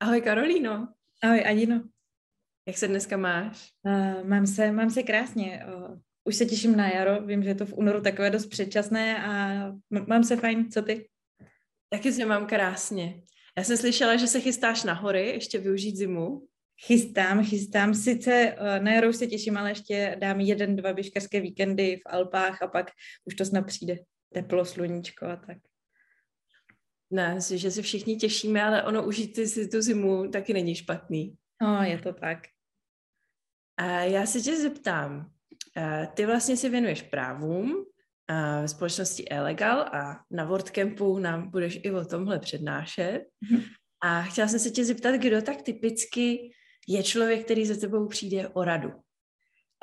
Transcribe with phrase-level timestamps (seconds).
[0.00, 0.88] Ahoj Karolíno.
[1.22, 1.82] Ahoj Adino.
[2.66, 3.72] Jak se dneska máš?
[3.82, 5.66] Uh, mám, se, mám se krásně.
[5.66, 7.26] Uh, už se těším na jaro.
[7.26, 10.70] Vím, že je to v únoru takové dost předčasné a m- mám se fajn.
[10.70, 11.08] Co ty?
[11.90, 13.22] Taky se mám krásně.
[13.56, 16.46] Já jsem slyšela, že se chystáš na hory, ještě využít zimu.
[16.86, 17.94] Chystám, chystám.
[17.94, 22.00] Sice uh, na jaro už se těším, ale ještě dám jeden, dva běžkařské víkendy v
[22.06, 22.90] Alpách a pak
[23.24, 23.98] už to snad přijde.
[24.34, 25.56] Teplo, sluníčko a tak.
[27.10, 31.36] Ne, že se všichni těšíme, ale ono užít si tu zimu taky není špatný.
[31.62, 32.38] No, je to tak.
[33.76, 35.30] A já se tě zeptám,
[36.14, 37.84] ty vlastně si věnuješ právům
[38.60, 43.20] ve společnosti Elegal a na WordCampu nám budeš i o tomhle přednášet.
[43.50, 43.62] Mhm.
[44.02, 46.50] A chtěla jsem se tě zeptat, kdo tak typicky
[46.88, 48.92] je člověk, který za tebou přijde o radu?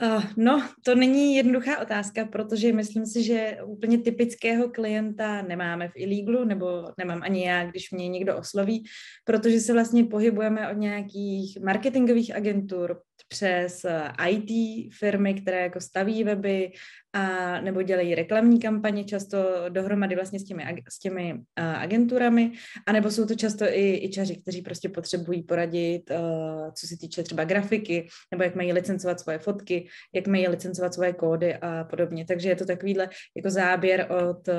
[0.03, 5.95] Uh, no, to není jednoduchá otázka, protože myslím si, že úplně typického klienta nemáme v
[5.95, 8.85] Illeglu, nebo nemám ani já, když mě někdo osloví,
[9.23, 14.49] protože se vlastně pohybujeme od nějakých marketingových agentur přes eh, IT
[14.93, 16.71] firmy, které jako staví weby
[17.15, 22.51] a nebo dělají reklamní kampaně často dohromady vlastně s těmi, s těmi uh, agenturami,
[22.85, 27.43] anebo jsou to často i ičaři, kteří prostě potřebují poradit, uh, co se týče třeba
[27.43, 32.25] grafiky, nebo jak mají licencovat svoje fotky, jak mají licencovat svoje kódy a podobně.
[32.25, 34.55] Takže je to takovýhle jako záběr od uh,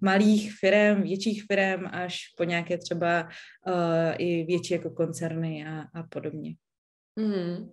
[0.00, 3.28] malých firm, větších firm až po nějaké třeba
[3.66, 6.54] uh, i větší jako koncerny a, a podobně.
[7.16, 7.70] Mm.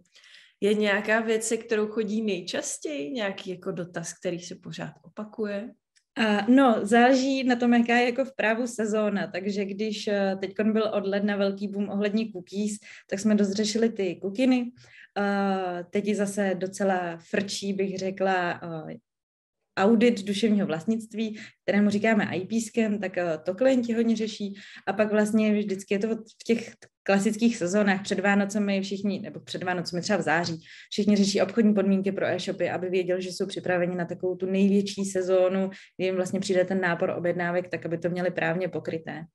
[0.63, 3.11] Je nějaká věc, se kterou chodí nejčastěji?
[3.11, 5.69] Nějaký jako dotaz, který se pořád opakuje?
[6.19, 10.53] Uh, no, záleží na tom, jaká je jako v právu sezóna, takže když uh, teď
[10.61, 12.77] byl od ledna velký boom ohledně cookies,
[13.09, 14.61] tak jsme dost řešili ty kukiny.
[14.61, 18.91] Uh, teď zase docela frčí, bych řekla, uh,
[19.77, 24.53] audit duševního vlastnictví, kterému říkáme IP scan, tak uh, to klienti hodně řeší.
[24.87, 29.63] A pak vlastně vždycky je to v těch klasických sezónách před Vánocemi všichni, nebo před
[29.63, 33.95] Vánocemi třeba v září, všichni řeší obchodní podmínky pro e-shopy, aby věděli, že jsou připraveni
[33.95, 38.09] na takovou tu největší sezónu, kdy jim vlastně přijde ten nápor objednávek, tak aby to
[38.09, 39.25] měli právně pokryté.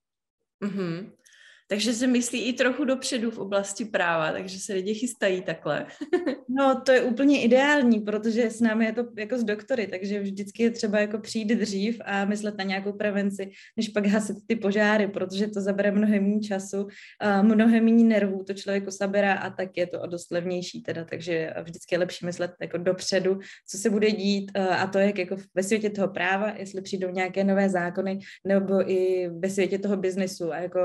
[0.64, 1.10] Mm-hmm.
[1.70, 5.86] Takže se myslí i trochu dopředu v oblasti práva, takže se lidi chystají takhle.
[6.48, 10.62] no, to je úplně ideální, protože s námi je to jako s doktory, takže vždycky
[10.62, 15.08] je třeba jako přijít dřív a myslet na nějakou prevenci, než pak hasit ty požáry,
[15.08, 16.88] protože to zabere mnohem méně času,
[17.42, 21.54] mnohem méně nervů to člověku sabere a tak je to o dost levnější teda, takže
[21.62, 25.62] vždycky je lepší myslet jako dopředu, co se bude dít a to, jak jako ve
[25.62, 30.58] světě toho práva, jestli přijdou nějaké nové zákony, nebo i ve světě toho biznesu a
[30.58, 30.80] jako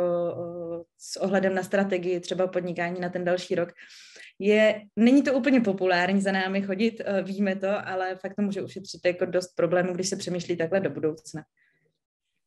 [0.97, 3.69] s ohledem na strategii třeba podnikání na ten další rok.
[4.39, 8.61] Je, není to úplně populární za námi chodit, eh, víme to, ale fakt to může
[8.61, 11.44] ušetřit jako dost problémů, když se přemýšlí takhle do budoucna.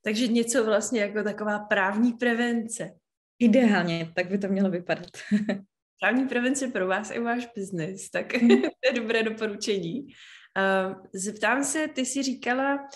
[0.05, 2.91] Takže něco vlastně jako taková právní prevence.
[3.39, 5.11] Ideálně, tak by to mělo vypadat.
[6.01, 8.63] Právní prevence pro vás i váš biznis, tak mhm.
[8.63, 10.01] to je dobré doporučení.
[10.03, 12.89] Uh, zeptám se, ty jsi říkala, Eh,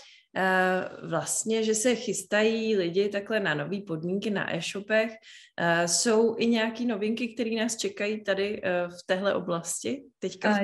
[1.02, 5.12] vlastně, že se chystají lidi takhle na nové podmínky na e-shopech.
[5.56, 10.58] Eh, jsou i nějaké novinky, které nás čekají tady eh, v téhle oblasti teďka?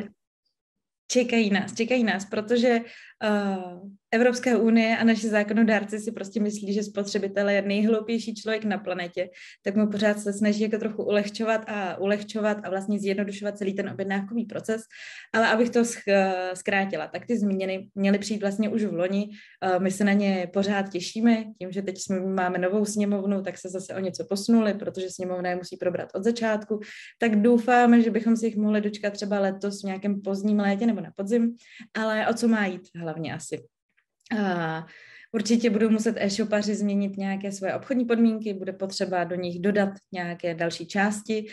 [1.11, 2.81] Čekají nás, čekají nás, protože
[4.11, 9.31] Evropská unie a naši zákonodárci si prostě myslí, že spotřebitel je nejhloupější člověk na planetě,
[9.63, 13.89] tak mu pořád se snaží jako trochu ulehčovat a ulehčovat a vlastně zjednodušovat celý ten
[13.89, 14.83] objednávkový proces.
[15.35, 15.83] Ale abych to
[16.55, 19.29] zkrátila, tak ty zmíněny měly přijít vlastně už v loni.
[19.75, 23.59] Uh, my se na ně pořád těšíme, tím, že teď jsme, máme novou sněmovnu, tak
[23.59, 26.81] se zase o něco posunuli, protože sněmovna je musí probrat od začátku.
[27.19, 31.01] Tak doufáme, že bychom si jich mohli dočkat třeba letos v nějakém pozdním létě nebo
[31.01, 31.57] na podzim,
[31.95, 33.76] ale o co má jít hlavně asi.
[34.33, 34.83] Uh,
[35.33, 40.55] Určitě budou muset e-shopaři změnit nějaké svoje obchodní podmínky, bude potřeba do nich dodat nějaké
[40.55, 41.47] další části.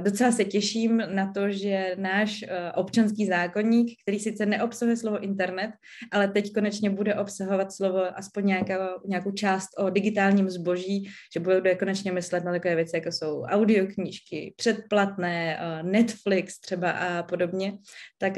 [0.00, 5.70] Docela se těším na to, že náš občanský zákonník, který sice neobsahuje slovo internet,
[6.12, 11.74] ale teď konečně bude obsahovat slovo aspoň nějaká, nějakou část o digitálním zboží, že bude
[11.74, 17.78] konečně myslet na takové věci, jako jsou audioknížky, předplatné, Netflix třeba a podobně.
[18.18, 18.32] Tak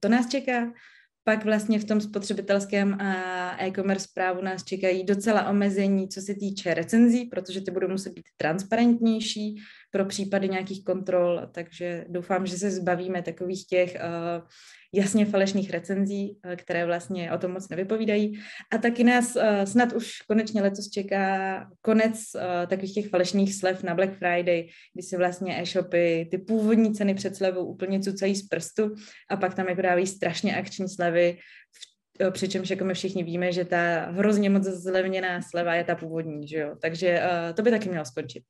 [0.00, 0.72] to nás čeká.
[1.28, 6.74] Pak vlastně v tom spotřebitelském a e-commerce právu nás čekají docela omezení, co se týče
[6.74, 9.56] recenzí, protože ty budou muset být transparentnější
[9.90, 14.48] pro případy nějakých kontrol, takže doufám, že se zbavíme takových těch uh,
[14.92, 18.40] jasně falešných recenzí, uh, které vlastně o tom moc nevypovídají.
[18.72, 23.82] A taky nás uh, snad už konečně letos čeká konec uh, takových těch falešných slev
[23.82, 28.48] na Black Friday, kdy si vlastně e-shopy ty původní ceny před slevou úplně cucají z
[28.48, 28.94] prstu
[29.30, 31.38] a pak tam jako dávají strašně akční slevy,
[32.30, 36.58] přičemž jako my všichni víme, že ta hrozně moc zlevněná sleva je ta původní, že
[36.58, 36.76] jo?
[36.82, 37.22] Takže
[37.54, 38.42] to by taky mělo skončit.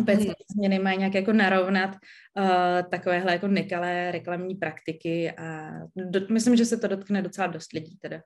[0.00, 0.32] Opět hmm.
[0.56, 6.64] změny mají nějak jako narovnat uh, takovéhle jako nekalé reklamní praktiky a do, myslím, že
[6.64, 8.20] se to dotkne docela dost lidí teda.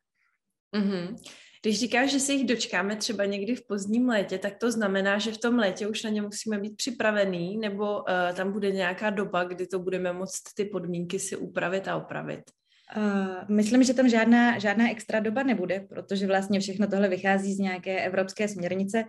[0.77, 1.17] Mm-hmm.
[1.63, 5.33] Když říkáš, že se jich dočkáme třeba někdy v pozdním létě, tak to znamená, že
[5.33, 8.05] v tom létě už na ně musíme být připravený, nebo uh,
[8.37, 12.41] tam bude nějaká doba, kdy to budeme moct ty podmínky si upravit a opravit?
[12.97, 17.59] Uh, myslím, že tam žádná, žádná extra doba nebude, protože vlastně všechno tohle vychází z
[17.59, 19.05] nějaké evropské směrnice,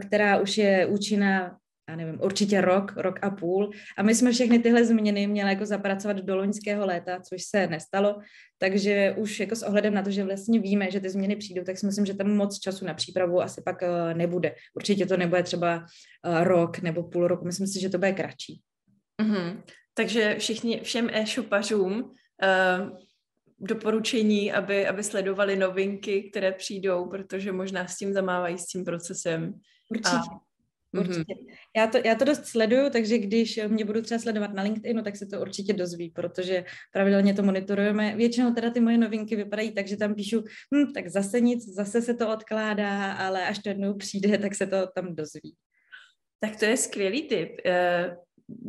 [0.00, 1.56] která už je účinná
[1.90, 3.70] já nevím, určitě rok, rok a půl.
[3.98, 8.18] A my jsme všechny tyhle změny měli jako zapracovat do loňského léta, což se nestalo.
[8.58, 11.78] Takže už jako s ohledem na to, že vlastně víme, že ty změny přijdou, tak
[11.78, 14.54] si myslím, že tam moc času na přípravu asi pak uh, nebude.
[14.74, 17.44] Určitě to nebude třeba uh, rok nebo půl roku.
[17.44, 18.60] Myslím si, že to bude kratší.
[19.22, 19.62] Mm-hmm.
[19.94, 22.98] Takže všichni, všem e-shopařům uh,
[23.60, 29.54] doporučení, aby, aby sledovali novinky, které přijdou, protože možná s tím zamávají s tím procesem.
[29.90, 30.16] Určitě.
[30.16, 30.49] A.
[30.92, 31.34] Určitě.
[31.34, 31.56] Mm-hmm.
[31.76, 35.16] Já, to, já to dost sleduju, takže když mě budu třeba sledovat na LinkedInu, tak
[35.16, 38.16] se to určitě dozví, protože pravidelně to monitorujeme.
[38.16, 40.44] Většinou teda ty moje novinky vypadají tak, že tam píšu,
[40.74, 44.66] hm, tak zase nic, zase se to odkládá, ale až to jednou přijde, tak se
[44.66, 45.54] to tam dozví.
[46.40, 47.50] Tak to je skvělý tip.
[47.66, 48.14] Uh,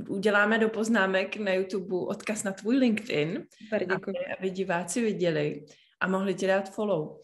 [0.09, 5.65] uděláme do poznámek na YouTube odkaz na tvůj LinkedIn, Super, aby, aby diváci viděli
[6.01, 7.17] a mohli ti dát follow.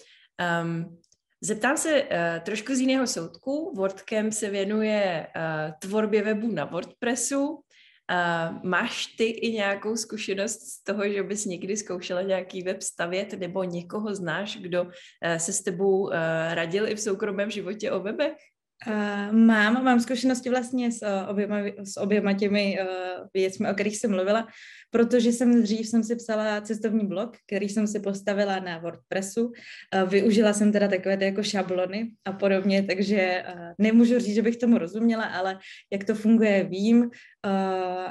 [0.64, 0.98] Um,
[1.42, 2.10] Zeptám se uh,
[2.44, 3.74] trošku z jiného soudku.
[3.76, 7.50] WordCamp se věnuje uh, tvorbě webu na WordPressu.
[7.50, 13.34] Uh, máš ty i nějakou zkušenost z toho, že bys někdy zkoušela nějaký web stavět
[13.34, 14.90] nebo někoho znáš, kdo uh,
[15.38, 16.14] se s tebou uh,
[16.54, 18.38] radil i v soukromém životě o webech?
[18.88, 22.88] Uh, mám, mám zkušenosti vlastně s, uh, oběma, s oběma těmi uh,
[23.34, 24.48] věcmi, o kterých jsem mluvila,
[24.92, 29.46] protože jsem dřív jsem si psala cestovní blog, který jsem si postavila na WordPressu.
[29.46, 34.42] Uh, využila jsem teda takové ty jako šablony a podobně, takže uh, nemůžu říct, že
[34.42, 35.60] bych tomu rozuměla, ale
[35.92, 37.10] jak to funguje, vím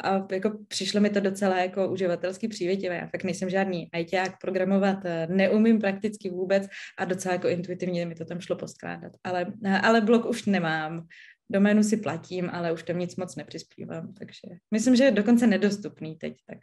[0.02, 2.96] a jako přišlo mi to docela jako uživatelsky přívětivé.
[2.96, 6.66] Já fakt nejsem žádný ajťák, programovat eh, neumím prakticky vůbec
[6.98, 9.12] a docela jako intuitivně mi to tam šlo poskládat.
[9.24, 9.46] Ale,
[9.82, 11.06] ale blog už nemám.
[11.50, 16.16] Doménu si platím, ale už tam nic moc nepřispívám, takže myslím, že je dokonce nedostupný
[16.16, 16.34] teď.
[16.46, 16.58] Tak.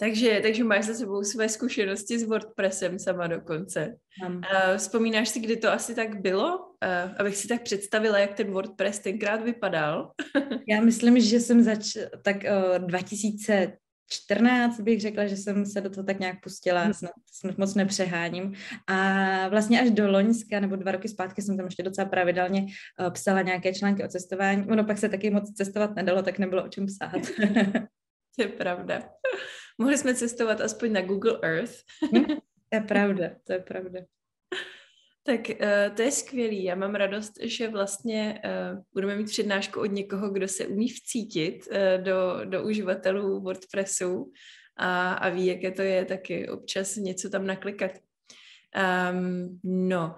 [0.00, 3.96] Takže, takže máš za sebou své zkušenosti s WordPressem sama dokonce.
[4.22, 4.42] Mám.
[4.44, 6.58] Eh, vzpomínáš si, kdy to asi tak bylo?
[6.84, 10.12] Eh, abych si tak představila, jak ten WordPress tenkrát vypadal.
[10.68, 11.96] Já myslím, že jsem zač...
[12.22, 12.36] tak
[12.78, 13.76] 2000
[14.08, 16.94] 14 bych řekla, že jsem se do toho tak nějak pustila, hmm.
[16.94, 18.54] snad, snad moc nepřeháním.
[18.86, 22.66] A vlastně až do Loňska nebo dva roky zpátky jsem tam ještě docela pravidelně
[23.00, 24.66] uh, psala nějaké články o cestování.
[24.68, 27.12] Ono pak se taky moc cestovat nedalo, tak nebylo o čem psát.
[28.36, 29.02] to je pravda.
[29.78, 31.74] Mohli jsme cestovat aspoň na Google Earth.
[32.14, 32.24] Hm?
[32.68, 34.00] to je pravda, to je pravda.
[35.28, 36.64] Tak uh, to je skvělý.
[36.64, 41.68] Já mám radost, že vlastně uh, budeme mít přednášku od někoho, kdo se umí vcítit
[41.70, 44.32] uh, do, do uživatelů WordPressu
[44.76, 47.90] a, a ví, jaké to je taky občas něco tam naklikat.
[49.12, 50.14] Um, no,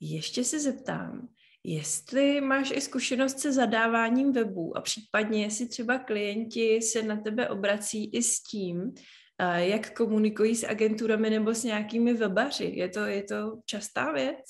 [0.00, 1.28] ještě se zeptám,
[1.64, 7.48] Jestli máš i zkušenost se zadáváním webů a případně jestli třeba klienti se na tebe
[7.48, 8.94] obrací i s tím,
[9.44, 12.72] jak komunikují s agenturami nebo s nějakými webaři.
[12.74, 14.44] Je to, je to častá věc?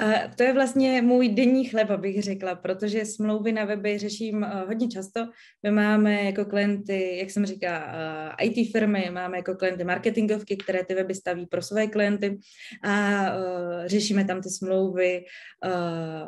[0.00, 4.66] A to je vlastně můj denní chleba, bych řekla, protože smlouvy na weby řeším uh,
[4.66, 5.20] hodně často.
[5.62, 7.92] My máme jako klienty, jak jsem říká,
[8.40, 12.38] eh, IT firmy, máme jako klienty marketingovky, které ty weby staví pro své klienty
[12.84, 15.24] a uh, řešíme tam ty smlouvy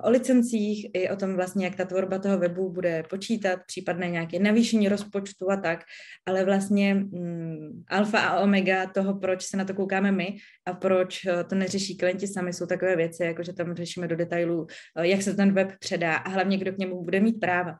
[0.02, 4.38] o licencích i o tom vlastně, jak ta tvorba toho webu bude počítat, případné nějaké
[4.38, 5.80] navýšení rozpočtu a tak,
[6.26, 11.20] ale vlastně um, alfa a omega toho, proč se na to koukáme my a proč
[11.48, 14.66] to neřeší klienti sami, jsou takové věci, jako že tam řešíme do detailů,
[14.96, 17.76] eh, jak se ten web předá a hlavně kdo k němu bude mít práva.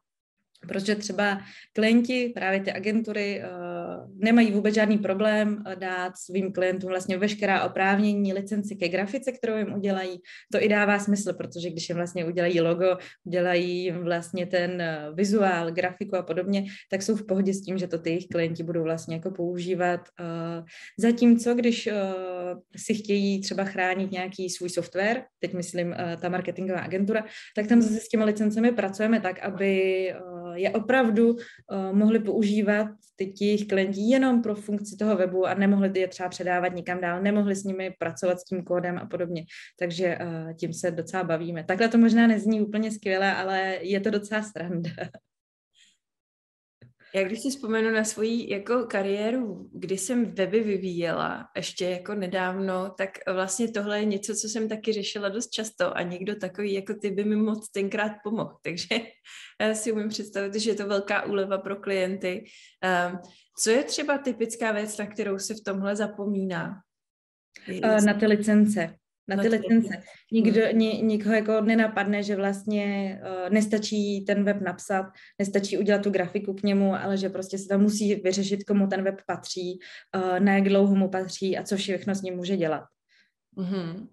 [0.69, 1.41] Protože třeba
[1.73, 7.65] klienti, právě ty agentury, uh, nemají vůbec žádný problém eh, dát svým klientům vlastně veškerá
[7.65, 10.21] oprávnění, licenci ke grafice, kterou jim udělají.
[10.53, 14.83] To i dává smysl, protože když jim vlastně udělají logo, udělají jim vlastně ten
[15.15, 18.63] vizuál, grafiku a podobně, tak jsou v pohodě s tím, že to ty jejich klienti
[18.63, 20.01] budou vlastně jako používat.
[20.99, 21.89] Zatímco, když
[22.77, 27.25] si chtějí třeba chránit nějaký svůj software, teď myslím ta marketingová agentura,
[27.57, 30.15] tak tam zase s těmi licencemi pracujeme tak, aby
[30.55, 31.39] je opravdu uh,
[31.93, 36.75] mohli používat ty jejich klienti jenom pro funkci toho webu a nemohli je třeba předávat
[36.75, 39.45] nikam dál, nemohli s nimi pracovat s tím kódem a podobně.
[39.79, 41.65] Takže uh, tím se docela bavíme.
[41.65, 44.91] Takhle to možná nezní úplně skvěle, ale je to docela sranda.
[47.15, 52.95] Já když si vzpomenu na svoji jako kariéru, kdy jsem weby vyvíjela, ještě jako nedávno,
[52.99, 56.95] tak vlastně tohle je něco, co jsem taky řešila dost často a někdo takový jako
[56.95, 58.57] ty by mi moc tenkrát pomohl.
[58.63, 59.01] Takže
[59.61, 62.45] já si umím představit, že je to velká úleva pro klienty.
[62.83, 63.19] Ehm,
[63.63, 66.75] co je třeba typická věc, na kterou se v tomhle zapomíná?
[67.69, 68.95] Eh, na ty licence
[69.29, 70.03] na ty licence.
[70.33, 75.07] Nikdo, ni, nikoho jako nenapadne, že vlastně uh, nestačí ten web napsat,
[75.39, 79.03] nestačí udělat tu grafiku k němu, ale že prostě se tam musí vyřešit, komu ten
[79.03, 79.79] web patří,
[80.17, 82.85] uh, na jak dlouho mu patří a co všechno s ním může dělat.
[83.57, 84.09] Mm-hmm.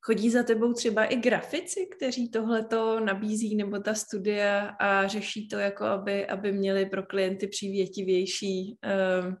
[0.00, 5.58] Chodí za tebou třeba i grafici, kteří tohleto nabízí, nebo ta studia a řeší to,
[5.58, 9.34] jako aby, aby měli pro klienty přívětivější, uh,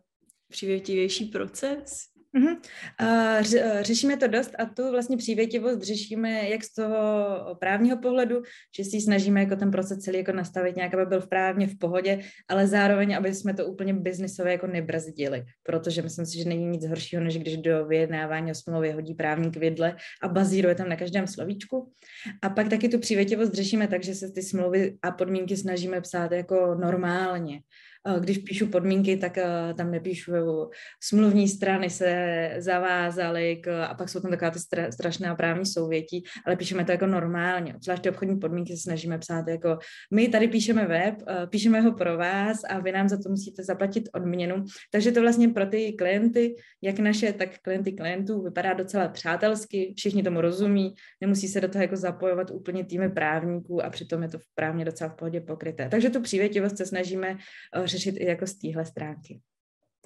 [0.48, 2.13] přívětivější proces?
[2.36, 3.42] Uh,
[3.80, 6.96] řešíme to dost a tu vlastně přívětivost řešíme jak z toho
[7.60, 8.42] právního pohledu,
[8.76, 11.78] že si snažíme jako ten proces celý jako nastavit nějak, aby byl v právně v
[11.78, 16.66] pohodě, ale zároveň, aby jsme to úplně biznisově jako nebrzdili, protože myslím si, že není
[16.66, 20.96] nic horšího, než když do vyjednávání o smlouvě hodí právník vidle a bazíruje tam na
[20.96, 21.92] každém slovíčku.
[22.42, 26.32] A pak taky tu přívětivost řešíme tak, že se ty smlouvy a podmínky snažíme psát
[26.32, 27.60] jako normálně
[28.20, 30.32] když píšu podmínky, tak eh, tam nepíšu
[31.02, 36.24] smluvní strany se zavázaly k, a pak jsou tam taková ty stra, strašná právní souvětí,
[36.46, 37.74] ale píšeme to jako normálně.
[37.84, 39.78] Zvlášť ty obchodní podmínky se snažíme psát jako
[40.14, 43.64] my tady píšeme web, eh, píšeme ho pro vás a vy nám za to musíte
[43.64, 44.64] zaplatit odměnu.
[44.92, 50.22] Takže to vlastně pro ty klienty, jak naše, tak klienty klientů, vypadá docela přátelsky, všichni
[50.22, 54.38] tomu rozumí, nemusí se do toho jako zapojovat úplně týmy právníků a přitom je to
[54.54, 55.88] právně docela v pohodě pokryté.
[55.88, 57.36] Takže tu přívětivost se snažíme
[57.74, 59.40] eh, řešit i jako z téhle stránky.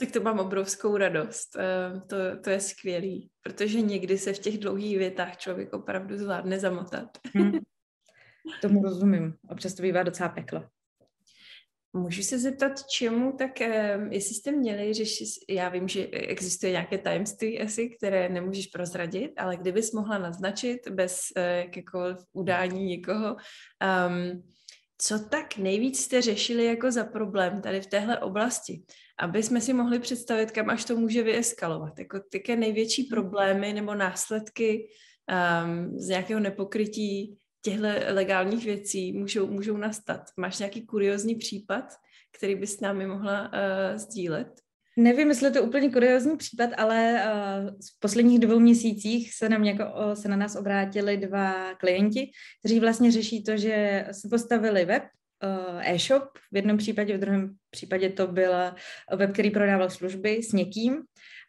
[0.01, 1.57] Tak to mám obrovskou radost.
[1.57, 6.61] Eh, to, to je skvělý, protože někdy se v těch dlouhých větách člověk opravdu zvládne
[6.61, 7.19] zamotat.
[7.35, 7.59] Hmm.
[8.61, 9.35] Tomu rozumím.
[9.51, 10.65] Občas to bývá docela peklo.
[11.93, 16.99] Můžu se zeptat, čemu, tak eh, jestli jste měli řešit, já vím, že existuje nějaké
[16.99, 23.37] tajemství asi, které nemůžeš prozradit, ale kdybys mohla naznačit bez eh, jakékoliv udání někoho,
[24.09, 24.43] um,
[24.99, 28.83] co tak nejvíc jste řešili jako za problém tady v téhle oblasti,
[29.19, 31.99] aby jsme si mohli představit, kam až to může vyeskalovat.
[31.99, 34.89] Jako také největší problémy nebo následky
[35.65, 40.21] um, z nějakého nepokrytí těchto legálních věcí můžou, můžou nastat.
[40.37, 41.85] Máš nějaký kuriozní případ,
[42.39, 44.68] který bys s námi mohla uh, sdílet?
[44.99, 49.65] Nevím, jestli to je úplně kuriozní případ, ale uh, v posledních dvou měsících se, nám
[49.65, 55.03] jako, se na nás obrátili dva klienti, kteří vlastně řeší to, že se postavili web,
[55.03, 58.53] uh, e-shop, v jednom případě, v druhém případě to byl
[59.17, 61.03] web, který prodával služby s někým.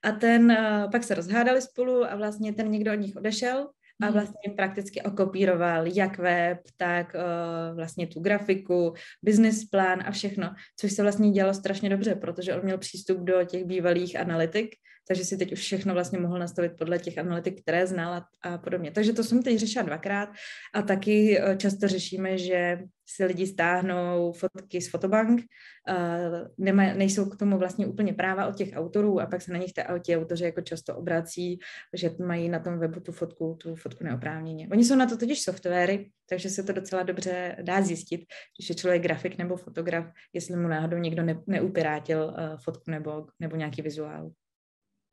[0.04, 3.70] A ten uh, pak se rozhádali spolu a vlastně ten někdo od nich odešel
[4.02, 4.14] a mhm.
[4.14, 10.92] vlastně prakticky okopíroval jak web, tak uh, vlastně tu grafiku, business plán a všechno, což
[10.92, 14.76] se vlastně dělalo strašně dobře, protože on měl přístup do těch bývalých analytik,
[15.10, 18.92] takže si teď už všechno vlastně mohl nastavit podle těch analytik, které znal a podobně.
[18.92, 20.30] Takže to jsem teď řešila dvakrát
[20.74, 27.30] a taky uh, často řešíme, že si lidi stáhnou fotky z fotobank, uh, nema, nejsou
[27.30, 29.72] k tomu vlastně úplně práva od těch autorů a pak se na nich
[30.06, 31.60] ti autoři jako často obrací,
[31.94, 34.68] že mají na tom webu tu fotku, tu fotku neoprávněně.
[34.72, 38.22] Oni jsou na to totiž softwary, takže se to docela dobře dá zjistit,
[38.58, 43.26] když je člověk grafik nebo fotograf, jestli mu náhodou někdo ne, neupirátil uh, fotku nebo,
[43.40, 44.32] nebo nějaký vizuál.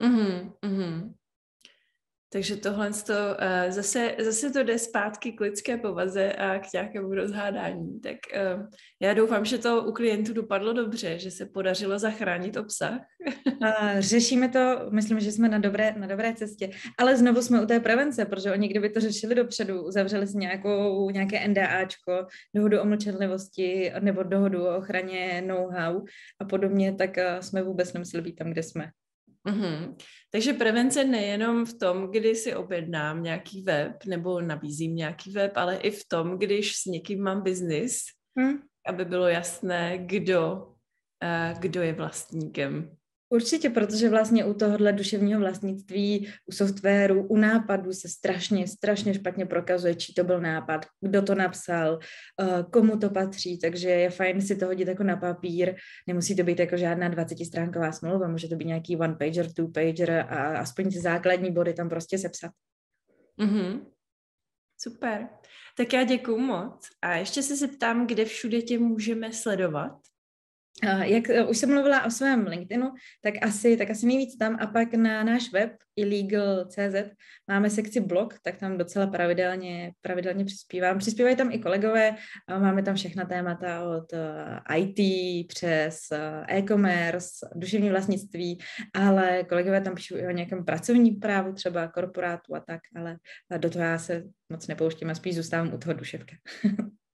[0.03, 1.13] Mm-hmm, mm-hmm.
[2.33, 7.15] Takže tohle to, uh, zase, zase to jde zpátky k lidské povaze a k nějakému
[7.15, 8.01] rozhádání.
[8.01, 8.17] Tak
[8.57, 8.67] uh,
[9.01, 13.01] já doufám, že to u klientů dopadlo dobře, že se podařilo zachránit obsah.
[13.99, 17.81] řešíme to, myslím, že jsme na dobré, na dobré cestě, ale znovu jsme u té
[17.81, 23.93] prevence, protože oni kdyby to řešili dopředu, uzavřeli si nějakou, nějaké NDAčko, dohodu o mlčenlivosti
[24.01, 26.05] nebo dohodu o ochraně know-how
[26.41, 28.91] a podobně, tak uh, jsme vůbec nemuseli být tam, kde jsme.
[29.47, 29.97] Mm-hmm.
[30.31, 35.77] Takže prevence nejenom v tom, kdy si objednám nějaký web nebo nabízím nějaký web, ale
[35.77, 38.03] i v tom, když s někým mám biznis,
[38.35, 38.55] mm.
[38.87, 40.67] aby bylo jasné, kdo,
[41.23, 42.97] uh, kdo je vlastníkem
[43.29, 49.47] Určitě, protože vlastně u tohohle duševního vlastnictví, u softwaru, u nápadu se strašně, strašně špatně
[49.47, 51.99] prokazuje, čí to byl nápad, kdo to napsal,
[52.41, 55.75] eh, komu to patří, takže je fajn si to hodit jako na papír,
[56.07, 60.91] nemusí to být jako žádná 20-stránková smlouva, může to být nějaký one-pager, two-pager a aspoň
[60.91, 62.51] ty základní body tam prostě sepsat.
[63.39, 63.87] Mm-hmm.
[64.79, 65.29] Super.
[65.77, 66.89] Tak já děkuju moc.
[67.03, 69.93] A ještě se zeptám, kde všude tě můžeme sledovat?
[71.03, 72.93] Jak e, už jsem mluvila o svém LinkedInu,
[73.23, 77.11] tak asi, tak asi nejvíc tam a pak na náš web illegal.cz
[77.49, 80.99] máme sekci blog, tak tam docela pravidelně, pravidelně přispívám.
[80.99, 82.17] Přispívají tam i kolegové,
[82.51, 84.13] máme tam všechna témata od
[84.77, 84.99] IT
[85.49, 85.99] přes
[86.49, 88.59] e-commerce, duševní vlastnictví,
[88.95, 93.17] ale kolegové tam píšou i o nějakém pracovním právu, třeba korporátu a tak, ale
[93.59, 96.37] do toho já se moc nepouštím a spíš zůstávám u toho duševka.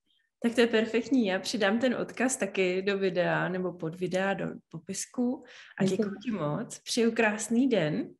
[0.42, 1.26] Tak to je perfektní.
[1.26, 5.44] Já přidám ten odkaz taky do videa nebo pod videa do popisku
[5.78, 6.78] a děkuji ti moc.
[6.78, 8.14] Přeju krásný den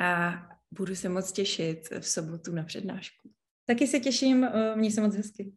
[0.00, 0.34] a
[0.70, 3.30] budu se moc těšit v sobotu na přednášku.
[3.66, 5.52] Taky se těším, měj se moc hezky.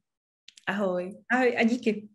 [0.68, 1.18] Ahoj.
[1.32, 2.10] Ahoj a díky.